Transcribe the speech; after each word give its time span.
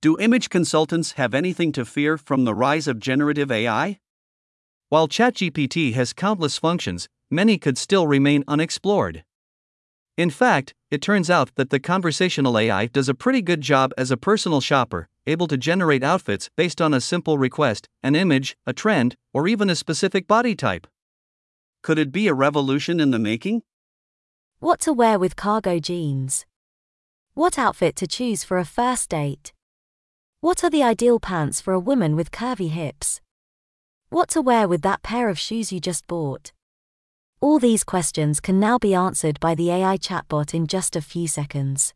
Do 0.00 0.16
image 0.18 0.48
consultants 0.48 1.12
have 1.12 1.34
anything 1.34 1.72
to 1.72 1.84
fear 1.84 2.16
from 2.16 2.44
the 2.44 2.54
rise 2.54 2.86
of 2.86 3.00
generative 3.00 3.50
AI? 3.50 3.98
While 4.90 5.08
ChatGPT 5.08 5.94
has 5.94 6.12
countless 6.12 6.56
functions, 6.56 7.08
many 7.32 7.58
could 7.58 7.76
still 7.76 8.06
remain 8.06 8.44
unexplored. 8.46 9.24
In 10.16 10.30
fact, 10.30 10.72
it 10.92 11.02
turns 11.02 11.28
out 11.28 11.50
that 11.56 11.70
the 11.70 11.80
conversational 11.80 12.56
AI 12.56 12.86
does 12.86 13.08
a 13.08 13.14
pretty 13.14 13.42
good 13.42 13.60
job 13.60 13.92
as 13.98 14.12
a 14.12 14.16
personal 14.16 14.60
shopper, 14.60 15.08
able 15.26 15.48
to 15.48 15.56
generate 15.56 16.04
outfits 16.04 16.48
based 16.56 16.80
on 16.80 16.94
a 16.94 17.00
simple 17.00 17.36
request, 17.36 17.88
an 18.00 18.14
image, 18.14 18.56
a 18.68 18.72
trend, 18.72 19.16
or 19.34 19.48
even 19.48 19.68
a 19.68 19.74
specific 19.74 20.28
body 20.28 20.54
type. 20.54 20.86
Could 21.82 21.98
it 21.98 22.12
be 22.12 22.28
a 22.28 22.34
revolution 22.34 23.00
in 23.00 23.10
the 23.10 23.18
making? 23.18 23.62
What 24.60 24.78
to 24.82 24.92
wear 24.92 25.18
with 25.18 25.34
cargo 25.34 25.80
jeans? 25.80 26.46
What 27.34 27.58
outfit 27.58 27.96
to 27.96 28.06
choose 28.06 28.44
for 28.44 28.58
a 28.58 28.64
first 28.64 29.08
date? 29.08 29.52
What 30.40 30.62
are 30.62 30.70
the 30.70 30.84
ideal 30.84 31.18
pants 31.18 31.60
for 31.60 31.72
a 31.72 31.80
woman 31.80 32.14
with 32.14 32.30
curvy 32.30 32.70
hips? 32.70 33.20
What 34.08 34.28
to 34.30 34.40
wear 34.40 34.68
with 34.68 34.82
that 34.82 35.02
pair 35.02 35.28
of 35.28 35.36
shoes 35.36 35.72
you 35.72 35.80
just 35.80 36.06
bought? 36.06 36.52
All 37.40 37.58
these 37.58 37.82
questions 37.82 38.38
can 38.38 38.60
now 38.60 38.78
be 38.78 38.94
answered 38.94 39.40
by 39.40 39.56
the 39.56 39.72
AI 39.72 39.96
chatbot 39.96 40.54
in 40.54 40.68
just 40.68 40.94
a 40.94 41.00
few 41.00 41.26
seconds. 41.26 41.92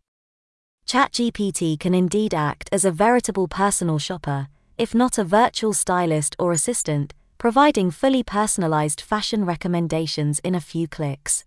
ChatGPT 0.88 1.78
can 1.78 1.94
indeed 1.94 2.34
act 2.34 2.68
as 2.72 2.84
a 2.84 2.90
veritable 2.90 3.46
personal 3.46 4.00
shopper, 4.00 4.48
if 4.76 4.92
not 4.92 5.18
a 5.18 5.24
virtual 5.24 5.72
stylist 5.72 6.34
or 6.36 6.50
assistant, 6.50 7.14
providing 7.38 7.92
fully 7.92 8.24
personalized 8.24 9.00
fashion 9.00 9.44
recommendations 9.44 10.40
in 10.40 10.56
a 10.56 10.60
few 10.60 10.88
clicks. 10.88 11.44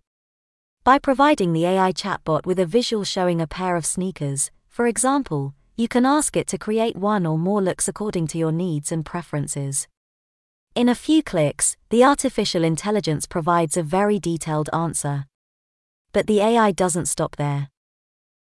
By 0.86 1.00
providing 1.00 1.52
the 1.52 1.66
AI 1.66 1.92
chatbot 1.92 2.46
with 2.46 2.58
a 2.58 2.66
visual 2.66 3.04
showing 3.04 3.42
a 3.42 3.48
pair 3.48 3.76
of 3.76 3.86
sneakers, 3.86 4.50
for 4.70 4.88
example, 4.88 5.54
you 5.76 5.88
can 5.88 6.06
ask 6.06 6.38
it 6.38 6.48
to 6.48 6.58
create 6.58 6.96
one 6.96 7.26
or 7.26 7.38
more 7.38 7.62
looks 7.62 7.88
according 7.88 8.28
to 8.28 8.38
your 8.38 8.52
needs 8.52 8.92
and 8.92 9.06
preferences. 9.06 9.88
In 10.74 10.88
a 10.88 10.96
few 10.96 11.22
clicks, 11.22 11.76
the 11.90 12.04
artificial 12.04 12.64
intelligence 12.64 13.26
provides 13.26 13.76
a 13.76 13.84
very 13.84 14.20
detailed 14.20 14.70
answer. 14.74 15.26
But 16.14 16.28
the 16.28 16.40
AI 16.40 16.72
doesn't 16.72 17.08
stop 17.08 17.36
there. 17.36 17.70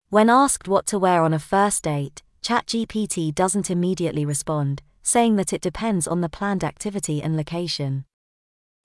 When 0.09 0.29
asked 0.29 0.67
what 0.67 0.87
to 0.87 0.97
wear 0.97 1.21
on 1.21 1.33
a 1.33 1.39
first 1.39 1.83
date, 1.83 2.23
ChatGPT 2.41 3.33
doesn't 3.33 3.69
immediately 3.69 4.25
respond, 4.25 4.81
saying 5.03 5.35
that 5.35 5.53
it 5.53 5.61
depends 5.61 6.07
on 6.07 6.21
the 6.21 6.29
planned 6.29 6.63
activity 6.63 7.21
and 7.21 7.37
location. 7.37 8.05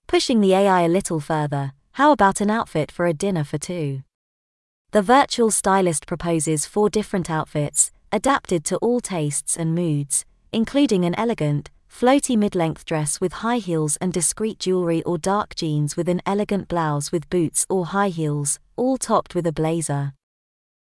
Pushing 0.07 0.39
the 0.39 0.53
AI 0.53 0.81
a 0.81 0.87
little 0.87 1.19
further, 1.19 1.73
how 1.93 2.11
about 2.11 2.41
an 2.41 2.51
outfit 2.51 2.91
for 2.91 3.07
a 3.07 3.13
dinner 3.13 3.43
for 3.43 3.57
two? 3.57 4.03
The 4.91 5.01
virtual 5.01 5.49
stylist 5.49 6.05
proposes 6.05 6.65
four 6.65 6.89
different 6.89 7.29
outfits, 7.29 7.91
adapted 8.15 8.63
to 8.63 8.77
all 8.77 9.01
tastes 9.01 9.57
and 9.57 9.75
moods, 9.75 10.23
including 10.53 11.03
an 11.03 11.13
elegant, 11.15 11.69
floaty 11.89 12.37
mid 12.37 12.55
length 12.55 12.85
dress 12.85 13.19
with 13.19 13.43
high 13.43 13.57
heels 13.57 13.97
and 13.97 14.13
discreet 14.13 14.57
jewelry, 14.57 15.03
or 15.03 15.17
dark 15.17 15.53
jeans 15.53 15.97
with 15.97 16.07
an 16.07 16.21
elegant 16.25 16.69
blouse 16.69 17.11
with 17.11 17.29
boots 17.29 17.65
or 17.69 17.87
high 17.87 18.07
heels, 18.07 18.57
all 18.77 18.95
topped 18.95 19.35
with 19.35 19.45
a 19.45 19.51
blazer. 19.51 20.13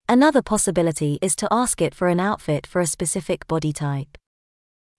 Another 0.08 0.42
possibility 0.42 1.20
is 1.22 1.36
to 1.36 1.48
ask 1.52 1.80
it 1.80 1.94
for 1.94 2.08
an 2.08 2.18
outfit 2.18 2.66
for 2.66 2.80
a 2.80 2.88
specific 2.88 3.46
body 3.46 3.72
type. 3.72 4.18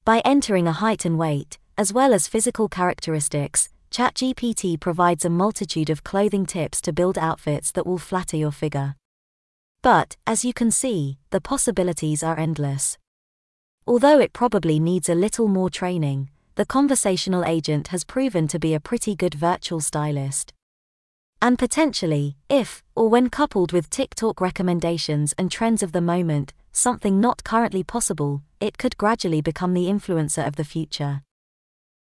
By 0.06 0.22
entering 0.24 0.66
a 0.66 0.72
height 0.72 1.04
and 1.04 1.20
weight, 1.20 1.60
as 1.78 1.92
well 1.92 2.14
as 2.14 2.30
physical 2.30 2.70
characteristics, 2.70 3.68
ChatGPT 3.92 4.80
provides 4.80 5.26
a 5.26 5.30
multitude 5.30 5.90
of 5.90 6.06
clothing 6.06 6.46
tips 6.46 6.80
to 6.84 6.94
build 6.94 7.18
outfits 7.18 7.70
that 7.74 7.86
will 7.86 7.98
flatter 7.98 8.38
your 8.38 8.54
figure. 8.54 8.96
But, 9.84 10.16
as 10.26 10.46
you 10.46 10.54
can 10.54 10.72
see, 10.72 11.18
the 11.32 11.42
possibilities 11.42 12.24
are 12.24 12.40
endless. 12.40 12.98
Although 13.86 14.18
it 14.18 14.32
probably 14.32 14.80
needs 14.80 15.10
a 15.10 15.14
little 15.14 15.50
more 15.50 15.70
training, 15.70 16.30
the 16.56 16.66
conversational 16.66 17.44
agent 17.44 17.90
has 17.90 18.06
proven 18.06 18.48
to 18.48 18.60
be 18.60 18.74
a 18.74 18.80
pretty 18.80 19.14
good 19.14 19.34
virtual 19.34 19.82
stylist. 19.82 20.54
And 21.42 21.60
potentially, 21.60 22.38
if, 22.50 22.82
or 22.96 23.10
when 23.10 23.30
coupled 23.30 23.74
with 23.74 23.90
TikTok 23.90 24.40
recommendations 24.40 25.34
and 25.38 25.52
trends 25.52 25.84
of 25.84 25.92
the 25.92 26.00
moment, 26.00 26.54
something 26.72 27.20
not 27.20 27.44
currently 27.44 27.84
possible, 27.84 28.42
it 28.62 28.78
could 28.78 28.98
gradually 28.98 29.42
become 29.42 29.74
the 29.74 29.88
influencer 29.88 30.48
of 30.48 30.56
the 30.56 30.64
future. 30.64 31.24